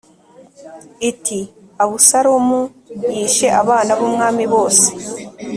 iti 1.09 1.39
“Abusalomu 1.83 2.61
yishe 3.13 3.47
abana 3.61 3.91
b’umwami 3.97 4.43
bose 4.53 4.87